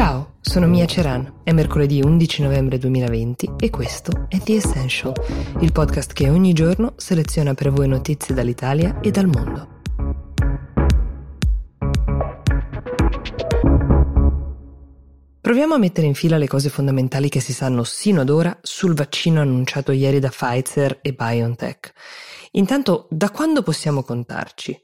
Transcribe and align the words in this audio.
Ciao, 0.00 0.36
sono 0.40 0.66
Mia 0.66 0.86
Ceran, 0.86 1.40
è 1.44 1.52
mercoledì 1.52 2.00
11 2.00 2.40
novembre 2.40 2.78
2020 2.78 3.50
e 3.60 3.68
questo 3.68 4.24
è 4.28 4.38
The 4.38 4.54
Essential, 4.54 5.12
il 5.60 5.72
podcast 5.72 6.14
che 6.14 6.30
ogni 6.30 6.54
giorno 6.54 6.94
seleziona 6.96 7.52
per 7.52 7.70
voi 7.70 7.86
notizie 7.86 8.34
dall'Italia 8.34 8.98
e 9.00 9.10
dal 9.10 9.26
mondo. 9.26 9.68
Proviamo 15.42 15.74
a 15.74 15.78
mettere 15.78 16.06
in 16.06 16.14
fila 16.14 16.38
le 16.38 16.48
cose 16.48 16.70
fondamentali 16.70 17.28
che 17.28 17.40
si 17.40 17.52
sanno 17.52 17.84
sino 17.84 18.22
ad 18.22 18.30
ora 18.30 18.58
sul 18.62 18.94
vaccino 18.94 19.42
annunciato 19.42 19.92
ieri 19.92 20.18
da 20.18 20.30
Pfizer 20.30 21.00
e 21.02 21.12
BioNTech. 21.12 21.92
Intanto, 22.52 23.06
da 23.10 23.28
quando 23.28 23.62
possiamo 23.62 24.02
contarci? 24.02 24.80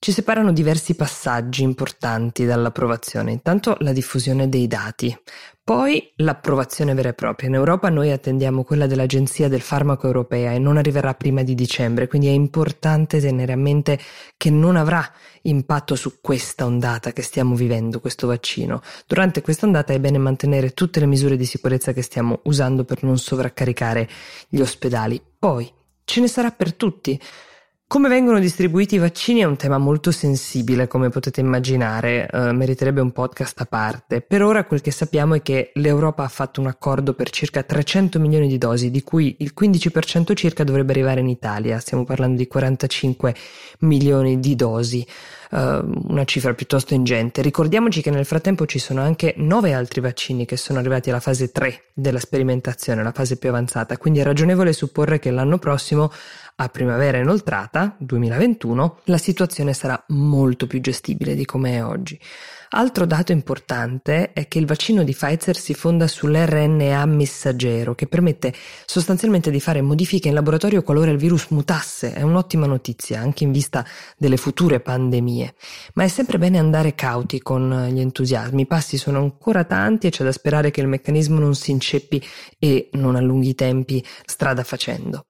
Ci 0.00 0.12
separano 0.12 0.52
diversi 0.52 0.94
passaggi 0.94 1.64
importanti 1.64 2.44
dall'approvazione. 2.44 3.32
Intanto 3.32 3.76
la 3.80 3.92
diffusione 3.92 4.48
dei 4.48 4.68
dati, 4.68 5.14
poi 5.64 6.12
l'approvazione 6.18 6.94
vera 6.94 7.08
e 7.08 7.14
propria. 7.14 7.48
In 7.48 7.56
Europa 7.56 7.88
noi 7.88 8.12
attendiamo 8.12 8.62
quella 8.62 8.86
dell'Agenzia 8.86 9.48
del 9.48 9.60
Farmaco 9.60 10.06
Europea 10.06 10.52
e 10.52 10.60
non 10.60 10.76
arriverà 10.76 11.14
prima 11.14 11.42
di 11.42 11.56
dicembre, 11.56 12.06
quindi 12.06 12.28
è 12.28 12.30
importante 12.30 13.18
tenere 13.18 13.52
a 13.52 13.56
mente 13.56 13.98
che 14.36 14.50
non 14.50 14.76
avrà 14.76 15.04
impatto 15.42 15.96
su 15.96 16.20
questa 16.20 16.64
ondata 16.64 17.12
che 17.12 17.22
stiamo 17.22 17.56
vivendo, 17.56 17.98
questo 17.98 18.28
vaccino. 18.28 18.80
Durante 19.04 19.42
questa 19.42 19.66
ondata 19.66 19.92
è 19.92 19.98
bene 19.98 20.18
mantenere 20.18 20.74
tutte 20.74 21.00
le 21.00 21.06
misure 21.06 21.36
di 21.36 21.44
sicurezza 21.44 21.92
che 21.92 22.02
stiamo 22.02 22.38
usando 22.44 22.84
per 22.84 23.02
non 23.02 23.18
sovraccaricare 23.18 24.08
gli 24.48 24.60
ospedali. 24.60 25.20
Poi 25.36 25.68
ce 26.04 26.20
ne 26.20 26.28
sarà 26.28 26.52
per 26.52 26.72
tutti. 26.74 27.20
Come 27.90 28.10
vengono 28.10 28.38
distribuiti 28.38 28.96
i 28.96 28.98
vaccini 28.98 29.40
è 29.40 29.44
un 29.44 29.56
tema 29.56 29.78
molto 29.78 30.10
sensibile, 30.10 30.86
come 30.86 31.08
potete 31.08 31.40
immaginare, 31.40 32.28
eh, 32.30 32.52
meriterebbe 32.52 33.00
un 33.00 33.12
podcast 33.12 33.62
a 33.62 33.64
parte. 33.64 34.20
Per 34.20 34.42
ora 34.42 34.66
quel 34.66 34.82
che 34.82 34.90
sappiamo 34.90 35.36
è 35.36 35.40
che 35.40 35.70
l'Europa 35.72 36.22
ha 36.22 36.28
fatto 36.28 36.60
un 36.60 36.66
accordo 36.66 37.14
per 37.14 37.30
circa 37.30 37.62
300 37.62 38.20
milioni 38.20 38.46
di 38.46 38.58
dosi, 38.58 38.90
di 38.90 39.02
cui 39.02 39.36
il 39.38 39.54
15% 39.58 40.34
circa 40.34 40.64
dovrebbe 40.64 40.92
arrivare 40.92 41.20
in 41.20 41.30
Italia, 41.30 41.80
stiamo 41.80 42.04
parlando 42.04 42.36
di 42.36 42.46
45 42.46 43.34
milioni 43.78 44.38
di 44.38 44.54
dosi, 44.54 45.06
una 45.50 46.24
cifra 46.24 46.54
piuttosto 46.54 46.94
ingente. 46.94 47.42
Ricordiamoci 47.42 48.02
che 48.02 48.10
nel 48.10 48.24
frattempo 48.24 48.66
ci 48.66 48.78
sono 48.78 49.00
anche 49.00 49.34
9 49.36 49.72
altri 49.72 50.00
vaccini 50.00 50.44
che 50.44 50.56
sono 50.56 50.78
arrivati 50.78 51.10
alla 51.10 51.20
fase 51.20 51.50
3 51.50 51.84
della 51.94 52.20
sperimentazione, 52.20 53.02
la 53.02 53.12
fase 53.12 53.36
più 53.36 53.48
avanzata, 53.48 53.96
quindi 53.96 54.20
è 54.20 54.24
ragionevole 54.24 54.72
supporre 54.72 55.18
che 55.18 55.30
l'anno 55.30 55.58
prossimo 55.58 56.12
a 56.60 56.68
primavera 56.68 57.18
inoltrata, 57.18 57.94
2021, 57.98 59.00
la 59.04 59.18
situazione 59.18 59.72
sarà 59.72 60.02
molto 60.08 60.66
più 60.66 60.80
gestibile 60.80 61.36
di 61.36 61.44
come 61.44 61.76
è 61.76 61.84
oggi. 61.84 62.18
Altro 62.70 63.06
dato 63.06 63.32
importante 63.32 64.32
è 64.32 64.46
che 64.46 64.58
il 64.58 64.66
vaccino 64.66 65.02
di 65.02 65.12
Pfizer 65.12 65.56
si 65.56 65.72
fonda 65.72 66.06
sull'RNA 66.06 67.06
messaggero, 67.06 67.94
che 67.94 68.06
permette 68.06 68.52
sostanzialmente 68.84 69.50
di 69.50 69.58
fare 69.58 69.80
modifiche 69.80 70.28
in 70.28 70.34
laboratorio 70.34 70.82
qualora 70.82 71.10
il 71.10 71.16
virus 71.16 71.46
mutasse. 71.48 72.12
È 72.12 72.20
un'ottima 72.20 72.66
notizia, 72.66 73.20
anche 73.20 73.44
in 73.44 73.52
vista 73.52 73.86
delle 74.18 74.36
future 74.36 74.80
pandemie. 74.80 75.37
Ma 75.94 76.04
è 76.04 76.08
sempre 76.08 76.38
bene 76.38 76.58
andare 76.58 76.94
cauti 76.94 77.40
con 77.40 77.88
gli 77.90 78.00
entusiasmi. 78.00 78.62
I 78.62 78.66
passi 78.66 78.96
sono 78.96 79.18
ancora 79.18 79.64
tanti 79.64 80.06
e 80.06 80.10
c'è 80.10 80.24
da 80.24 80.32
sperare 80.32 80.70
che 80.70 80.80
il 80.80 80.88
meccanismo 80.88 81.38
non 81.38 81.54
si 81.54 81.70
inceppi 81.70 82.24
e 82.58 82.88
non 82.92 83.16
allunghi 83.16 83.50
i 83.50 83.54
tempi 83.54 84.04
strada 84.24 84.62
facendo. 84.64 85.26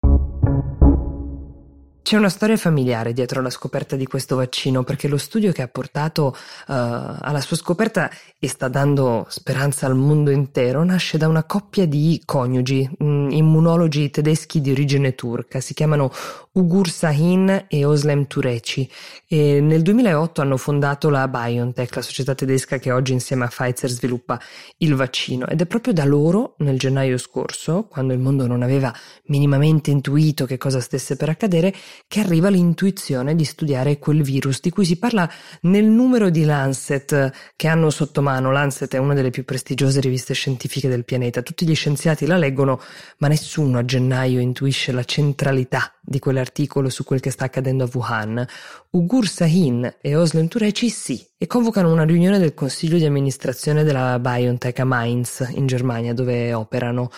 C'è 2.09 2.17
una 2.17 2.31
storia 2.31 2.57
familiare 2.57 3.13
dietro 3.13 3.43
la 3.43 3.51
scoperta 3.51 3.95
di 3.95 4.07
questo 4.07 4.37
vaccino 4.37 4.83
perché 4.83 5.09
lo 5.09 5.19
studio 5.19 5.53
che 5.53 5.61
ha 5.61 5.69
portato 5.69 6.29
uh, 6.29 6.35
alla 6.67 7.43
sua 7.43 7.55
scoperta 7.55 8.11
e 8.39 8.49
sta 8.49 8.69
dando 8.69 9.27
speranza 9.29 9.85
al 9.85 9.95
mondo 9.95 10.31
intero 10.31 10.83
nasce 10.85 11.19
da 11.19 11.29
una 11.29 11.45
coppia 11.45 11.87
di 11.87 12.23
coniugi, 12.25 12.89
mh, 12.97 13.05
mm, 13.05 13.31
immunologi 13.33 14.09
tedeschi 14.09 14.63
di 14.63 14.71
origine 14.71 15.15
turca, 15.15 15.61
si 15.61 15.75
chiamano 15.75 16.11
Ugur 16.59 16.89
Sahin 16.89 17.67
e 17.69 17.85
Oslem 17.85 18.27
Tureci 18.27 18.91
e 19.29 19.61
nel 19.61 19.83
2008 19.83 20.41
hanno 20.41 20.57
fondato 20.57 21.09
la 21.09 21.29
BioNTech, 21.29 21.95
la 21.95 22.03
società 22.03 22.35
tedesca 22.35 22.79
che 22.79 22.91
oggi 22.91 23.13
insieme 23.13 23.45
a 23.45 23.49
Pfizer 23.49 23.89
sviluppa 23.89 24.41
il 24.79 24.97
vaccino 24.97 25.47
ed 25.47 25.61
è 25.61 25.67
proprio 25.67 25.93
da 25.93 26.05
loro 26.05 26.55
nel 26.59 26.77
gennaio 26.77 27.17
scorso, 27.17 27.85
quando 27.85 28.13
il 28.13 28.19
mondo 28.19 28.49
non 28.49 28.63
aveva 28.63 28.93
minimamente 29.27 29.93
intuito 29.93 30.47
che 30.47 30.57
cosa 30.57 30.81
stesse 30.81 31.15
per 31.15 31.29
accadere, 31.29 31.73
che 32.09 32.21
arriva 32.21 32.49
l'intuizione 32.49 33.37
di 33.37 33.45
studiare 33.45 33.99
quel 33.99 34.23
virus 34.23 34.61
di 34.61 34.71
cui 34.71 34.85
si 34.85 34.99
parla 34.99 35.31
nel 35.63 35.85
numero 35.85 36.29
di 36.29 36.45
Lancet 36.45 37.53
che 37.55 37.69
hanno 37.69 37.91
sotto 37.91 38.21
mano. 38.21 38.51
Lancet 38.51 38.93
è 38.95 38.99
una 38.99 39.15
delle 39.15 39.31
più 39.31 39.45
prestigiose 39.45 40.01
riviste 40.01 40.35
scientifiche 40.35 40.89
del 40.89 41.05
pianeta. 41.05 41.43
Tutti 41.43 41.65
gli 41.65 41.75
scienziati 41.77 42.27
la 42.27 42.37
leggono, 42.37 42.81
ma 43.19 43.29
nessuno 43.29 43.79
a 43.79 43.85
gennaio 43.85 44.41
intuisce 44.41 44.91
la 44.91 45.05
centralità 45.05 45.93
di 46.09 46.19
quell'articolo 46.19 46.89
su 46.89 47.05
quel 47.05 47.21
che 47.21 47.31
sta 47.31 47.45
accadendo 47.45 47.85
a 47.85 47.91
Wuhan. 47.93 48.47
Ugur 48.91 49.29
Sahin 49.29 49.97
e 50.01 50.17
Oslem 50.17 50.49
Tureci 50.49 50.89
sì, 50.89 51.25
e 51.37 51.47
convocano 51.47 51.93
una 51.93 52.05
riunione 52.05 52.39
del 52.39 52.55
consiglio 52.55 52.97
di 52.97 53.05
amministrazione 53.05 53.85
della 53.85 54.19
BioNTech 54.19 54.79
a 54.79 54.85
Mainz, 54.85 55.47
in 55.55 55.67
Germania, 55.67 56.15
dove 56.15 56.55
operano. 56.55 57.11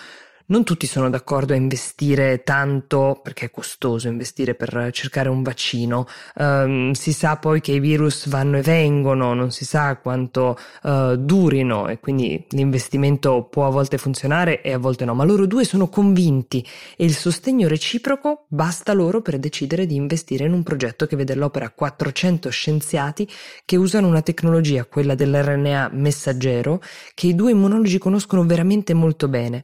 Non 0.51 0.65
tutti 0.65 0.85
sono 0.85 1.09
d'accordo 1.09 1.53
a 1.53 1.55
investire 1.55 2.43
tanto, 2.43 3.21
perché 3.23 3.45
è 3.45 3.51
costoso 3.51 4.09
investire 4.09 4.53
per 4.53 4.89
cercare 4.91 5.29
un 5.29 5.43
vaccino. 5.43 6.05
Um, 6.35 6.91
si 6.91 7.13
sa 7.13 7.37
poi 7.37 7.61
che 7.61 7.71
i 7.71 7.79
virus 7.79 8.27
vanno 8.27 8.57
e 8.57 8.61
vengono, 8.61 9.33
non 9.33 9.51
si 9.51 9.63
sa 9.63 9.95
quanto 9.95 10.57
uh, 10.83 11.15
durino 11.15 11.87
e 11.87 12.01
quindi 12.01 12.45
l'investimento 12.49 13.47
può 13.49 13.65
a 13.65 13.69
volte 13.69 13.97
funzionare 13.97 14.61
e 14.61 14.73
a 14.73 14.77
volte 14.77 15.05
no, 15.05 15.13
ma 15.13 15.23
loro 15.23 15.45
due 15.45 15.63
sono 15.63 15.87
convinti 15.87 16.67
e 16.97 17.05
il 17.05 17.15
sostegno 17.15 17.69
reciproco 17.69 18.43
basta 18.49 18.91
loro 18.91 19.21
per 19.21 19.39
decidere 19.39 19.85
di 19.85 19.95
investire 19.95 20.43
in 20.43 20.51
un 20.51 20.63
progetto 20.63 21.05
che 21.05 21.15
vede 21.15 21.31
all'opera 21.31 21.69
400 21.69 22.49
scienziati 22.49 23.25
che 23.63 23.77
usano 23.77 24.07
una 24.07 24.21
tecnologia, 24.21 24.83
quella 24.83 25.15
dell'RNA 25.15 25.91
messaggero, 25.93 26.81
che 27.13 27.27
i 27.27 27.35
due 27.35 27.51
immunologi 27.51 27.97
conoscono 27.99 28.43
veramente 28.43 28.93
molto 28.93 29.29
bene. 29.29 29.63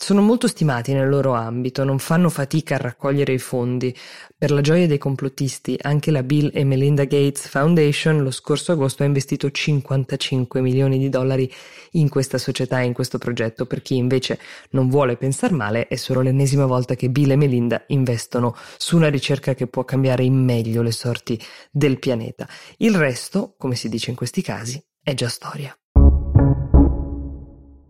Sono 0.00 0.22
molto 0.22 0.46
stimati 0.46 0.92
nel 0.92 1.08
loro 1.08 1.32
ambito, 1.32 1.82
non 1.82 1.98
fanno 1.98 2.28
fatica 2.28 2.76
a 2.76 2.78
raccogliere 2.78 3.32
i 3.32 3.38
fondi. 3.38 3.92
Per 4.38 4.52
la 4.52 4.60
gioia 4.60 4.86
dei 4.86 4.96
complottisti, 4.96 5.76
anche 5.82 6.12
la 6.12 6.22
Bill 6.22 6.52
e 6.54 6.62
Melinda 6.62 7.02
Gates 7.02 7.48
Foundation 7.48 8.22
lo 8.22 8.30
scorso 8.30 8.70
agosto 8.70 9.02
ha 9.02 9.06
investito 9.06 9.50
55 9.50 10.60
milioni 10.60 10.98
di 10.98 11.08
dollari 11.08 11.52
in 11.92 12.08
questa 12.08 12.38
società 12.38 12.80
e 12.80 12.84
in 12.84 12.92
questo 12.92 13.18
progetto. 13.18 13.66
Per 13.66 13.82
chi 13.82 13.96
invece 13.96 14.38
non 14.70 14.88
vuole 14.88 15.16
pensare 15.16 15.54
male, 15.54 15.88
è 15.88 15.96
solo 15.96 16.20
l'ennesima 16.20 16.64
volta 16.64 16.94
che 16.94 17.10
Bill 17.10 17.32
e 17.32 17.36
Melinda 17.36 17.82
investono 17.88 18.54
su 18.76 18.96
una 18.96 19.10
ricerca 19.10 19.54
che 19.54 19.66
può 19.66 19.84
cambiare 19.84 20.22
in 20.22 20.36
meglio 20.36 20.80
le 20.80 20.92
sorti 20.92 21.38
del 21.72 21.98
pianeta. 21.98 22.48
Il 22.76 22.94
resto, 22.94 23.56
come 23.58 23.74
si 23.74 23.88
dice 23.88 24.10
in 24.10 24.16
questi 24.16 24.42
casi, 24.42 24.80
è 25.02 25.12
già 25.14 25.28
storia. 25.28 25.76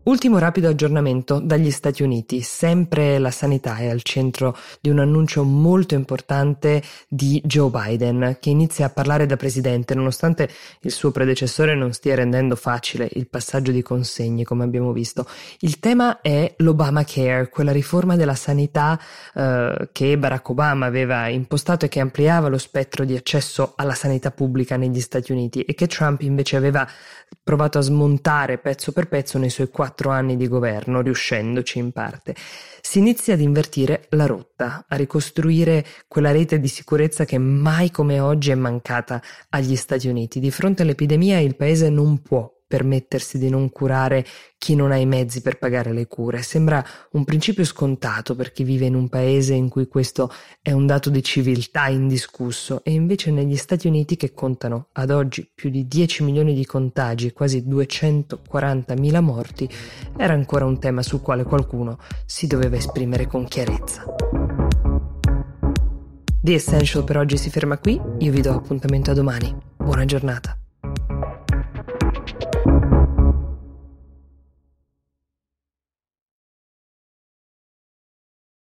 Ultimo 0.08 0.38
rapido 0.38 0.70
aggiornamento 0.70 1.38
dagli 1.38 1.70
Stati 1.70 2.02
Uniti. 2.02 2.40
Sempre 2.40 3.18
la 3.18 3.30
sanità 3.30 3.76
è 3.76 3.90
al 3.90 4.00
centro 4.00 4.56
di 4.80 4.88
un 4.88 5.00
annuncio 5.00 5.42
molto 5.44 5.94
importante 5.94 6.82
di 7.08 7.42
Joe 7.44 7.68
Biden, 7.68 8.38
che 8.40 8.48
inizia 8.48 8.86
a 8.86 8.88
parlare 8.88 9.26
da 9.26 9.36
presidente, 9.36 9.94
nonostante 9.94 10.48
il 10.80 10.92
suo 10.92 11.10
predecessore 11.10 11.74
non 11.74 11.92
stia 11.92 12.14
rendendo 12.14 12.56
facile 12.56 13.06
il 13.12 13.28
passaggio 13.28 13.70
di 13.70 13.82
consegne, 13.82 14.44
come 14.44 14.64
abbiamo 14.64 14.92
visto. 14.92 15.28
Il 15.58 15.78
tema 15.78 16.22
è 16.22 16.54
l'Obamacare, 16.56 17.50
quella 17.50 17.72
riforma 17.72 18.16
della 18.16 18.34
sanità 18.34 18.98
eh, 19.34 19.90
che 19.92 20.16
Barack 20.16 20.48
Obama 20.48 20.86
aveva 20.86 21.28
impostato 21.28 21.84
e 21.84 21.88
che 21.88 22.00
ampliava 22.00 22.48
lo 22.48 22.56
spettro 22.56 23.04
di 23.04 23.14
accesso 23.14 23.74
alla 23.76 23.92
sanità 23.92 24.30
pubblica 24.30 24.78
negli 24.78 25.00
Stati 25.00 25.32
Uniti 25.32 25.60
e 25.60 25.74
che 25.74 25.86
Trump 25.86 26.22
invece 26.22 26.56
aveva 26.56 26.88
provato 27.44 27.76
a 27.76 27.82
smontare 27.82 28.56
pezzo 28.56 28.92
per 28.92 29.06
pezzo 29.06 29.36
nei 29.36 29.50
suoi 29.50 29.68
quattro 29.68 29.96
quattro 29.98 30.10
anni 30.10 30.36
di 30.36 30.46
governo, 30.46 31.00
riuscendoci 31.00 31.78
in 31.78 31.90
parte. 31.90 32.36
Si 32.80 32.98
inizia 32.98 33.34
ad 33.34 33.40
invertire 33.40 34.06
la 34.10 34.26
rotta, 34.26 34.84
a 34.86 34.94
ricostruire 34.94 35.84
quella 36.06 36.30
rete 36.30 36.60
di 36.60 36.68
sicurezza 36.68 37.24
che 37.24 37.38
mai 37.38 37.90
come 37.90 38.20
oggi 38.20 38.52
è 38.52 38.54
mancata 38.54 39.20
agli 39.48 39.74
Stati 39.74 40.06
Uniti. 40.06 40.38
Di 40.38 40.52
fronte 40.52 40.82
all'epidemia 40.82 41.40
il 41.40 41.56
paese 41.56 41.90
non 41.90 42.22
può 42.22 42.48
permettersi 42.68 43.38
di 43.38 43.48
non 43.48 43.70
curare 43.70 44.24
chi 44.58 44.74
non 44.74 44.92
ha 44.92 44.96
i 44.96 45.06
mezzi 45.06 45.40
per 45.40 45.58
pagare 45.58 45.92
le 45.92 46.06
cure. 46.06 46.42
Sembra 46.42 46.84
un 47.12 47.24
principio 47.24 47.64
scontato 47.64 48.36
per 48.36 48.52
chi 48.52 48.62
vive 48.62 48.86
in 48.86 48.94
un 48.94 49.08
paese 49.08 49.54
in 49.54 49.68
cui 49.68 49.88
questo 49.88 50.30
è 50.60 50.72
un 50.72 50.86
dato 50.86 51.08
di 51.08 51.22
civiltà 51.22 51.88
indiscusso 51.88 52.82
e 52.84 52.92
invece 52.92 53.30
negli 53.30 53.56
Stati 53.56 53.86
Uniti 53.86 54.16
che 54.16 54.34
contano 54.34 54.88
ad 54.92 55.10
oggi 55.10 55.50
più 55.52 55.70
di 55.70 55.88
10 55.88 56.24
milioni 56.24 56.54
di 56.54 56.66
contagi 56.66 57.28
e 57.28 57.32
quasi 57.32 57.66
240 57.66 58.94
mila 58.96 59.20
morti 59.20 59.68
era 60.16 60.34
ancora 60.34 60.66
un 60.66 60.78
tema 60.78 61.02
sul 61.02 61.22
quale 61.22 61.44
qualcuno 61.44 61.98
si 62.26 62.46
doveva 62.46 62.76
esprimere 62.76 63.26
con 63.26 63.46
chiarezza. 63.46 64.04
The 66.40 66.54
Essential 66.54 67.04
per 67.04 67.16
oggi 67.16 67.36
si 67.36 67.50
ferma 67.50 67.78
qui, 67.78 68.00
io 68.18 68.32
vi 68.32 68.40
do 68.40 68.52
appuntamento 68.52 69.10
a 69.10 69.14
domani. 69.14 69.54
Buona 69.76 70.04
giornata. 70.04 70.57